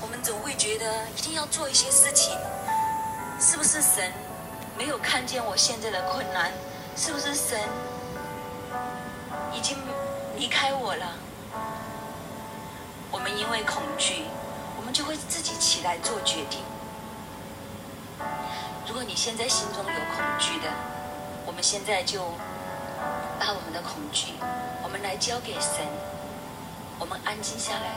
[0.00, 2.36] 我们总会觉得一定要做一些事情，
[3.40, 4.12] 是不是神
[4.78, 6.52] 没有看见我现在的困难？
[6.96, 7.58] 是不是神
[9.54, 9.76] 已经
[10.36, 11.06] 离开我了？
[13.10, 14.24] 我们因为恐惧，
[14.76, 16.60] 我们就会自己起来做决定。
[18.86, 20.68] 如果你现在心中有恐惧的，
[21.46, 22.22] 我们现在就。
[23.40, 24.34] 把我们的恐惧，
[24.84, 25.84] 我们来交给神。
[27.00, 27.90] 我们安静下来，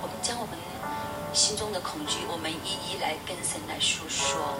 [0.00, 0.56] 我们将我们
[1.32, 4.54] 心中的恐惧，我们一一来跟神来诉说。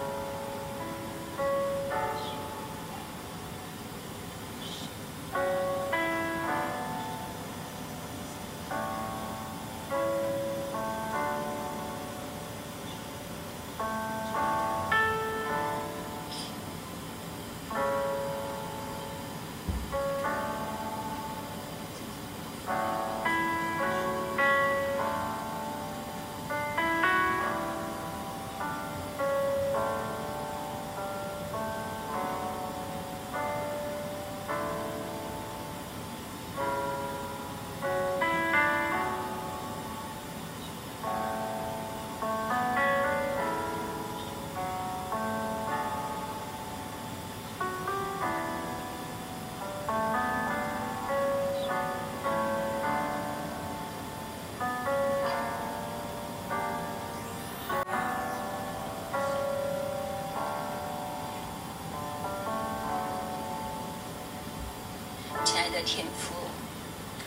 [65.55, 66.35] 亲爱的天父，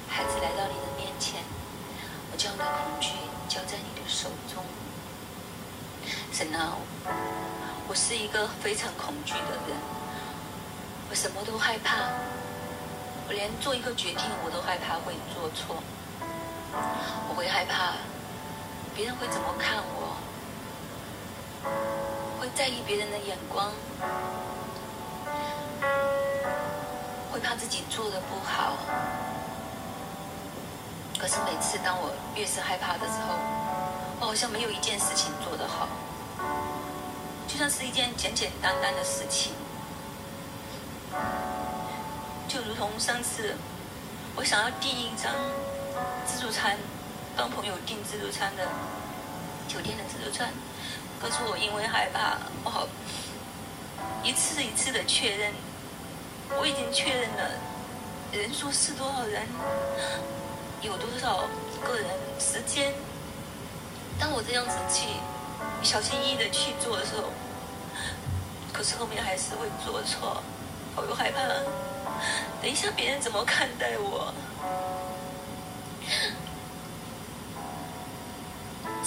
[0.09, 1.41] 孩子来到你的面前，
[2.29, 3.11] 我将我的恐惧
[3.47, 4.61] 交在你的手中。
[6.33, 6.75] 神啊，
[7.87, 9.77] 我是一个非常恐惧的人，
[11.09, 11.95] 我什么都害怕，
[13.29, 15.81] 我连做一个决定我都害怕会做错，
[17.29, 17.93] 我会害怕
[18.93, 20.17] 别人会怎么看我，
[22.41, 23.71] 会在意别人的眼光。
[27.37, 28.73] 会怕自己做的不好，
[31.19, 33.37] 可是每次当我越是害怕的时候，
[34.19, 35.87] 我好像没有一件事情做得好，
[37.47, 39.53] 就算是一件简简单单的事情，
[42.47, 43.55] 就如同上次
[44.35, 45.31] 我想要订一张
[46.25, 46.75] 自助餐，
[47.35, 48.67] 帮朋友订自助餐的
[49.67, 50.49] 酒店的自助餐，
[51.21, 52.87] 可是我因为害怕，我好
[54.23, 55.53] 一次一次的确认。
[56.59, 57.51] 我已经确认了，
[58.31, 59.47] 人数是多少人，
[60.81, 61.47] 有多少
[61.85, 62.07] 个人，
[62.39, 62.93] 时间。
[64.19, 65.07] 当我这样子去
[65.83, 67.29] 小心翼翼的去做的时候，
[68.73, 70.41] 可是后面还是会做错，
[70.95, 71.39] 我又害怕，
[72.59, 74.33] 等一下别人怎么看待我，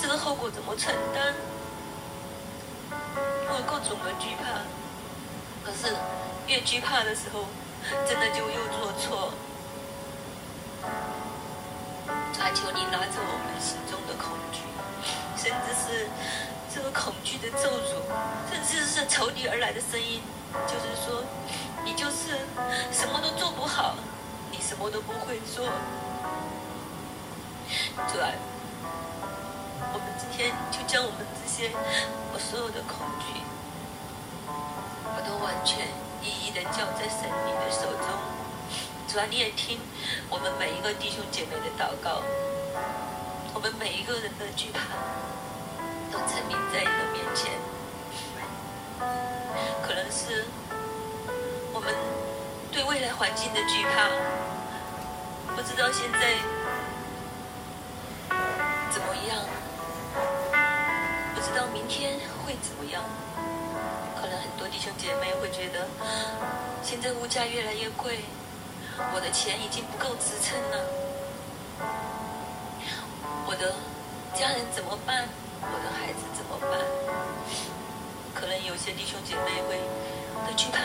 [0.00, 1.34] 这个后果怎么承担？
[2.92, 4.62] 我有各种的惧怕，
[5.64, 5.96] 可是。
[6.50, 7.46] 越惧怕的时候，
[8.04, 9.32] 真的就又做错。
[12.36, 14.62] 还求你拿走我们心中的恐惧，
[15.36, 16.08] 甚至是
[16.74, 18.02] 这个恐惧的咒诅，
[18.50, 20.20] 甚至是这从你而来的声音，
[20.66, 21.22] 就是说，
[21.84, 22.34] 你就是
[22.90, 23.94] 什么都做不好，
[24.50, 25.66] 你什么都不会做。
[28.10, 28.26] 主啊，
[29.92, 31.70] 我们今天就将我们这些
[32.32, 33.40] 我所有的恐惧，
[34.48, 35.86] 我都完全
[36.50, 38.06] 一一的交在神你的手中。
[39.06, 39.78] 主啊，你也听
[40.28, 42.22] 我们每一个弟兄姐妹的祷告，
[43.54, 44.80] 我们每一个人的惧怕，
[46.10, 47.52] 都沉迷在你的面前。
[49.86, 50.46] 可能是
[51.72, 51.94] 我们
[52.72, 54.10] 对未来环境的惧怕，
[55.54, 56.34] 不知道现在
[58.90, 59.38] 怎么样，
[61.32, 63.04] 不知道明天会怎么样。
[64.70, 65.86] 弟兄姐妹会觉得，
[66.82, 68.20] 现在物价越来越贵，
[69.12, 70.78] 我的钱已经不够支撑了，
[73.46, 73.74] 我的
[74.34, 75.28] 家人怎么办？
[75.60, 76.70] 我的孩子怎么办？
[78.34, 79.76] 可能有些弟兄姐妹会
[80.46, 80.78] 会惧怕，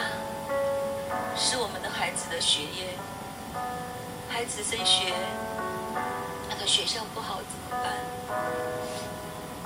[1.37, 2.97] 是我们的孩子的学业，
[4.27, 5.13] 孩子升学，
[6.49, 7.93] 那个学校不好怎么办？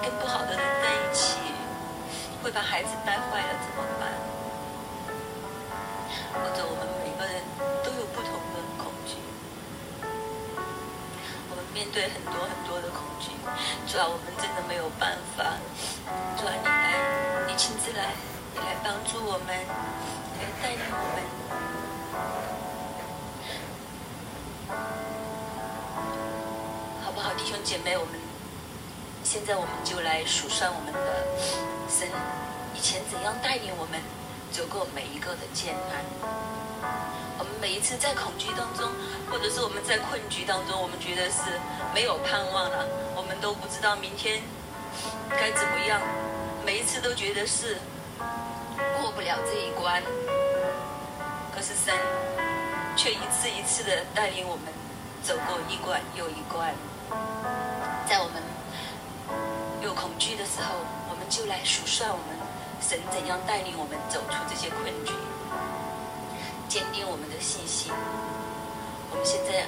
[0.03, 0.98] 跟不好的人在一，
[2.41, 4.09] 会把孩子带坏了怎么办？
[6.31, 7.41] 或者我们每个人
[7.83, 9.17] 都有不同的恐惧，
[11.49, 13.31] 我们面对很多很多的恐惧，
[13.87, 15.57] 主要我们真的没有办法，
[16.37, 18.13] 主要你来，你亲自来，
[18.53, 19.47] 你来帮助我们，
[20.37, 21.19] 来带领我们。
[27.03, 28.13] 好不好，弟兄姐妹，我们
[29.23, 30.99] 现在我们就来数算我们的
[31.89, 32.07] 神
[32.75, 33.99] 以前怎样带领我们
[34.51, 36.05] 走过每一个的艰难。
[37.39, 38.87] 我们每一次在恐惧当中，
[39.31, 41.59] 或者是我们在困局当中，我们觉得是
[41.93, 42.85] 没有盼望了，
[43.15, 44.41] 我们都不知道明天
[45.31, 45.99] 该怎么样，
[46.63, 47.79] 每一次都觉得是
[49.01, 50.03] 过不了这一关。
[51.51, 51.93] 可是神
[52.95, 54.65] 却一次一次的带领我们
[55.23, 56.73] 走过一关又一关。
[58.07, 58.43] 在我们
[59.81, 60.75] 有恐惧的时候，
[61.29, 62.35] 就来数算我们
[62.81, 65.13] 神怎样带领我们走出这些困局，
[66.67, 67.93] 坚定我们的信心。
[69.11, 69.67] 我们现在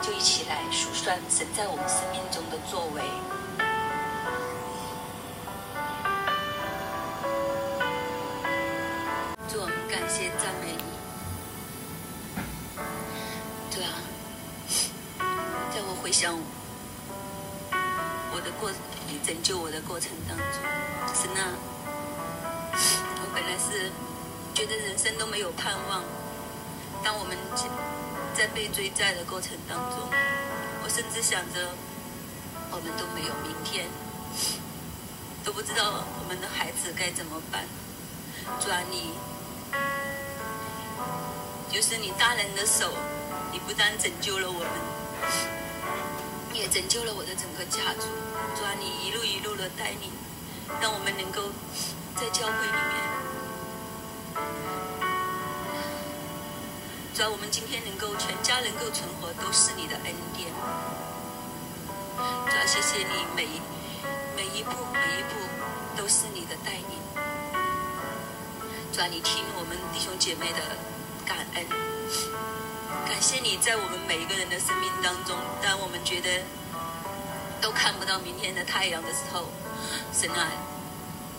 [0.00, 3.02] 就一起来数算神在我们生命中的作为。
[25.02, 26.04] 生都没有盼望。
[27.02, 27.34] 当我们
[28.36, 29.98] 在被追债的过程当中，
[30.84, 31.72] 我甚至想着
[32.70, 33.88] 我们都没有明天，
[35.42, 37.64] 都不知道我们的孩子该怎么办。
[38.60, 39.14] 主啊，你
[41.72, 42.92] 就是你大人的手，
[43.52, 44.68] 你不但拯救了我们，
[46.52, 48.06] 也拯救了我的整个家族。
[48.54, 50.12] 主啊，你一路一路的带领，
[50.82, 51.48] 让我们能够
[52.16, 53.29] 在教会里面。
[57.14, 60.48] 主啊，我们今天能够全家能够存活，都是你的恩典。
[62.16, 63.60] 主啊，谢谢你每一
[64.36, 65.36] 每一步每一步
[65.96, 66.98] 都是你的带领。
[68.92, 70.58] 主啊，你听我们弟兄姐妹的
[71.26, 71.66] 感恩，
[73.06, 76.42] 感谢你在我们每一个人的生命当中，当我们觉得
[77.60, 79.44] 都看不到明天的太阳的时候，
[80.12, 80.48] 神啊，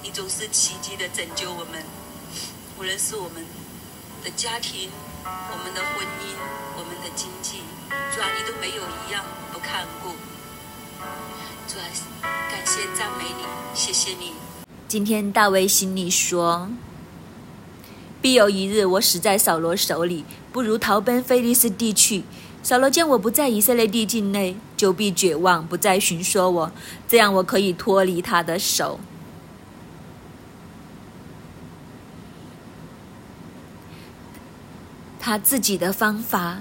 [0.03, 1.83] 你总是奇迹的拯救我们，
[2.81, 3.45] 无论是我们
[4.23, 4.89] 的家庭、
[5.23, 6.33] 我们的婚姻、
[6.75, 7.59] 我们的经济，
[8.11, 9.23] 主啊，你都没有一样
[9.53, 10.09] 不看顾。
[11.67, 11.85] 主啊，
[12.49, 13.43] 感谢赞美你，
[13.75, 14.33] 谢谢你。
[14.87, 16.69] 今天大卫心里说。
[18.19, 22.23] 必有一日，我死在扫罗手里，不如逃奔菲利斯地去。
[22.63, 26.71] 扫罗见我不在以色列地境内，就必绝望，不再寻说我，
[27.07, 28.99] 这样我可以脱离他的手。
[35.21, 36.57] 他自己的方法，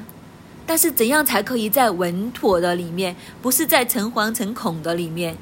[0.67, 5.39] 但是怎样才可以在稳妥的里面，不是在诚惶诚恐的里面？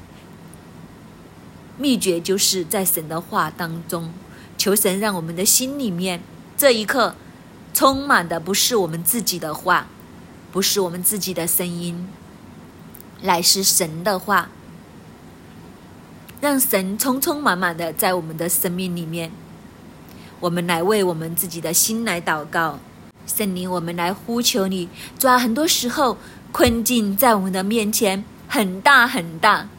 [1.77, 4.13] 秘诀就是在神的话当中。
[4.57, 6.21] 求神让我们的心里面
[6.57, 7.15] 这一刻
[7.73, 9.87] 充满的不是我们自己的话，
[10.51, 12.07] 不是我们自己的声音，
[13.21, 14.49] 乃是神的话。
[16.41, 19.29] 让神充充满满的在我们的生命里面，
[20.39, 22.79] 我们来为我们自己的心来祷告。
[23.29, 24.89] 圣灵，我们来呼求你。
[25.19, 26.17] 主啊，很多时候
[26.51, 29.69] 困境在我们的面前很大很大。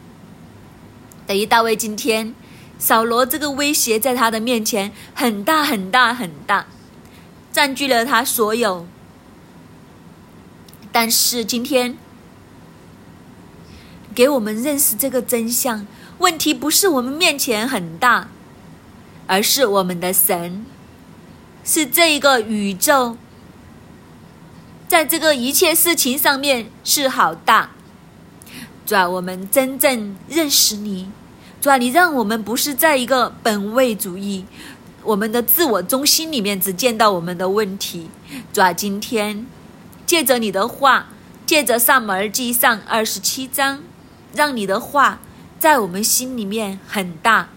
[1.27, 2.33] 等于大卫今天。
[2.79, 6.65] 扫罗这个威胁在他的面前很大很大很大，
[7.51, 8.87] 占据了他所有。
[10.91, 11.95] 但是今天，
[14.15, 15.85] 给我们认识这个真相，
[16.17, 18.29] 问题不是我们面前很大，
[19.27, 20.65] 而是我们的神，
[21.63, 23.15] 是这一个宇宙，
[24.91, 27.69] 在这个一切事情上面是好大。
[28.85, 31.09] 主啊，我们真正认识你，
[31.61, 34.43] 主啊，你让我们不是在一个本位主义、
[35.03, 38.09] 我们的自我中心里面只见到我们的问题。
[38.51, 39.45] 主啊，今天。
[40.05, 41.07] 借着你的话，
[41.45, 43.81] 借着上门记上二十七章，
[44.35, 45.19] 让你的话
[45.57, 47.47] 在我们心里面很大。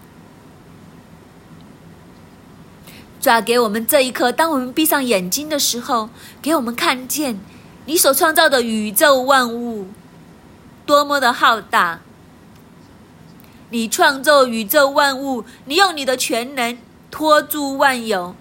[3.25, 6.11] 抓给我们这一刻，当我们闭上眼睛的时候，
[6.43, 7.39] 给我们看见
[7.87, 9.87] 你所创造的宇宙万物
[10.85, 12.01] 多么的浩大。
[13.71, 16.77] 你创造宇宙万物，你用你的全能
[17.09, 18.35] 托住万有。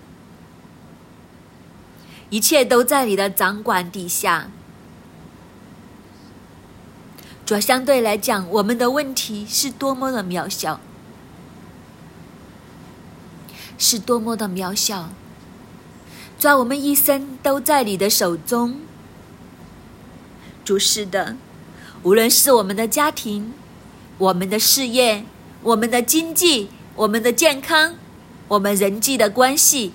[2.28, 4.50] 一切都在你的掌管底下。
[7.46, 10.78] 主要，相对来讲，我们的问题是多么的渺小，
[13.84, 15.10] 是多么的渺小。
[16.38, 18.80] 主，我们一生都在你的手中。
[20.64, 21.36] 主是的，
[22.02, 23.52] 无论是我们的家庭、
[24.16, 25.26] 我们的事业、
[25.62, 27.96] 我们的经济、我们的健康、
[28.48, 29.92] 我们人际的关系。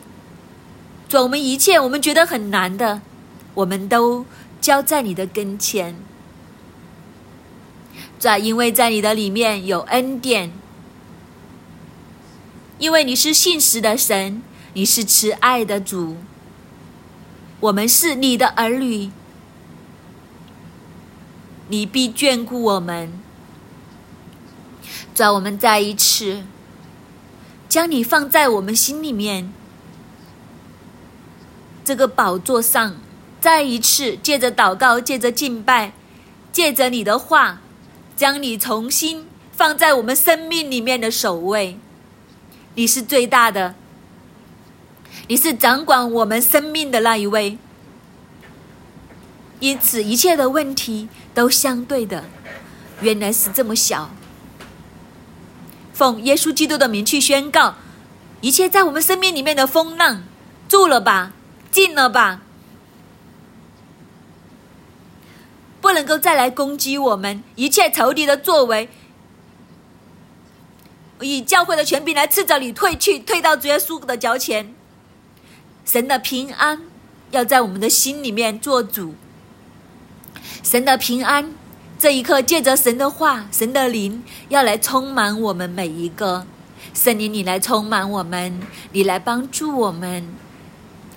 [1.07, 3.01] 做，我们一切我们觉得很难的，
[3.55, 4.23] 我们都
[4.61, 5.95] 交在你的跟前。
[8.19, 10.51] 主，因为在你的里面有恩典，
[12.79, 14.41] 因为你是信实的神，
[14.73, 16.15] 你是慈爱的主，
[17.59, 19.11] 我们是你的儿女，
[21.67, 23.11] 你必眷顾我们。
[25.13, 26.43] 主，我们再一次
[27.67, 29.51] 将你放在我们心里面。
[31.83, 32.95] 这个宝座上，
[33.41, 35.91] 再一次借着祷告，借着敬拜，
[36.53, 37.59] 借着你的话，
[38.15, 41.77] 将你重新放在我们生命里面的首位。
[42.79, 43.75] 你是最大的，
[45.27, 47.57] 你是掌管我们生命的那一位。
[49.59, 52.23] 因此，一切的问题都相对的，
[53.01, 54.11] 原来是这么小。
[55.91, 57.75] 奉耶稣基督的名去宣告，
[58.39, 60.23] 一切在我们生命里面的风浪，
[60.69, 61.33] 住了吧。
[61.69, 62.39] 进了吧，
[65.81, 67.43] 不能够再来攻击我们。
[67.55, 68.87] 一切仇敌的作为，
[71.21, 74.73] 以教会的权柄来斥责你退去，退到主耶稣的脚前。
[75.85, 76.81] 神的平安
[77.31, 79.15] 要在我们的心里面做主。
[80.63, 81.53] 神的平安，
[81.97, 86.45] 这一刻借着神的话、神的灵，要来充满我们每一个。
[86.93, 88.59] 圣灵，你来充满我们，
[88.91, 90.27] 你来帮助我们。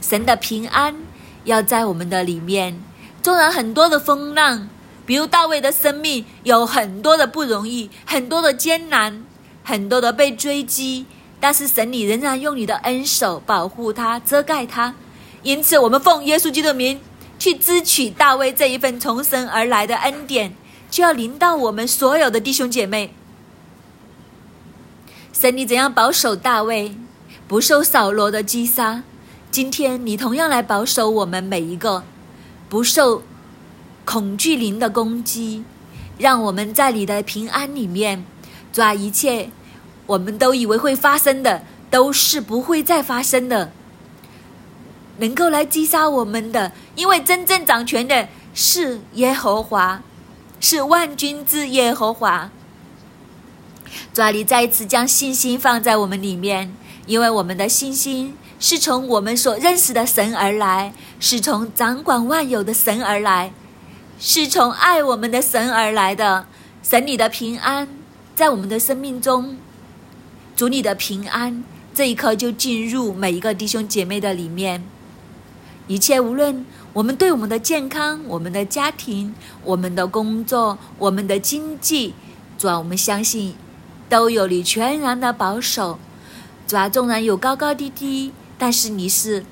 [0.00, 0.96] 神的平安
[1.44, 2.82] 要在我们的里面。
[3.22, 4.68] 纵然很多的风浪，
[5.06, 9.24] 比如大卫的生命有很多的不容易，很多的艰难，
[9.64, 11.06] 很多的被追击，
[11.38, 14.94] 但是神你仍然用你的恩手保护他，遮盖他。
[15.42, 17.00] 因此，我们奉耶稣基督的名
[17.38, 20.54] 去支取大卫这一份从神而来的恩典，
[20.90, 23.12] 就要临到我们所有的弟兄姐妹。
[25.32, 26.94] 神你怎样保守大卫，
[27.48, 29.02] 不受扫罗的击杀？
[29.50, 32.04] 今天你同样来保守我们每一个，
[32.68, 33.22] 不受
[34.04, 35.64] 恐惧灵的攻击，
[36.18, 38.24] 让我们在你的平安里面
[38.72, 39.50] 抓一切
[40.06, 43.70] 我们都以为会发生的，都是不会再发生的。
[45.18, 50.02] 能够来击杀我们的，因为真正掌权的是耶和华，
[50.58, 52.50] 是万军之耶和华。
[54.14, 56.74] 抓你再一次将信心放在我们里面，
[57.06, 58.36] 因为我们的信心。
[58.58, 63.52] 是从我们所认识的神而来，是从掌管万有的神而来，
[64.20, 66.46] 是从爱我们的神而来的。
[66.80, 67.88] 神你的平安
[68.34, 69.56] 在我们的生命中，
[70.56, 71.62] 主你的平安
[71.94, 74.82] 这一刻就进入每一个弟兄姐妹的里面。
[75.86, 82.14] 一切无论我们对我们的健康、我们的家庭、我们的工作、我们的经济，
[82.56, 83.54] 主啊，我们相信
[84.08, 85.98] 都有你全然的保守。
[86.66, 88.32] 主啊，纵然有高高低低。
[88.58, 89.44] 但是你是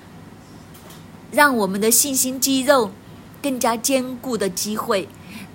[1.32, 2.92] 让我们的信心肌肉
[3.42, 5.08] 更加坚固的机会，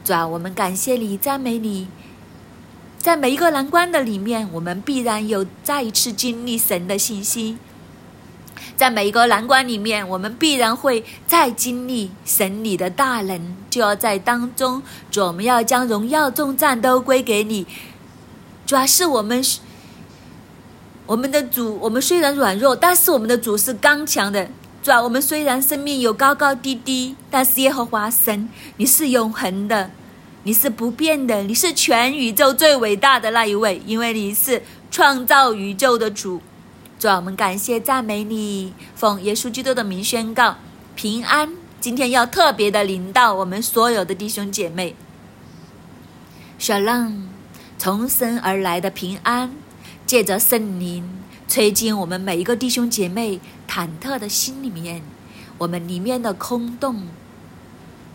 [0.03, 1.87] 主啊，我们感谢你，赞美你，
[3.05, 7.55] 在每一个难关的里面，我们必然有再一次经历神的信心；
[8.75, 14.81] 在每一个难关里面，我们必然会再经历神你的大能，就要在当中，
[15.17, 17.67] 我们要将荣耀、重赞都归给你，
[18.65, 19.39] 主要是我们。
[21.05, 24.49] 我们的主，我们虽然软弱，但是我们的主是刚强的。
[24.81, 29.91] 主啊，我们虽然生命有高高低低，但是耶和华神，你是永恒的，
[30.45, 36.39] 你是不变的，你是全宇宙最伟大的那一位，因为你是创造宇宙的主。
[36.99, 40.57] 主啊，我们感谢赞美你，奉耶稣基督的名宣告
[40.95, 41.51] 平安。
[41.79, 44.95] 今天要特别的临到我们所有的弟兄姐妹，
[46.59, 47.27] 小浪
[47.79, 49.51] 从生而来的平安，
[50.05, 51.09] 借着圣灵
[51.47, 53.39] 吹进我们每一个弟兄姐妹。
[53.67, 55.01] 忐忑的心里面，
[55.57, 57.07] 我们里面的空洞，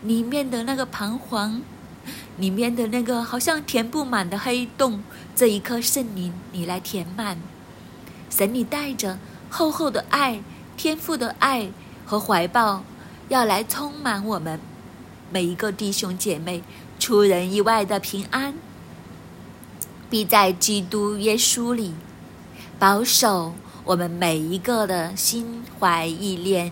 [0.01, 1.61] 里面的那个彷徨，
[2.37, 5.03] 里面的那个好像填不满的黑洞，
[5.35, 7.37] 这一颗圣灵，你来填满。
[8.29, 9.19] 神，你带着
[9.49, 10.41] 厚厚的爱、
[10.77, 11.69] 天赋的爱
[12.05, 12.83] 和怀抱，
[13.29, 14.59] 要来充满我们
[15.31, 16.63] 每一个弟兄姐妹，
[16.97, 18.53] 出人意外的平安，
[20.09, 21.93] 必在基督耶稣里
[22.79, 23.53] 保守。
[23.83, 26.71] 我们每一个的心怀意念，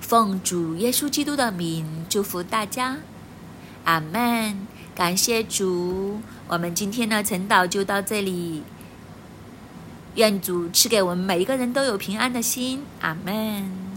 [0.00, 2.98] 奉主耶稣基督的名祝福大家，
[3.88, 4.66] 阿门。
[4.94, 8.62] 感谢主，我们今天的晨祷就到这里。
[10.16, 13.87] 愿主赐给我们每一个人都有平安的心，阿门。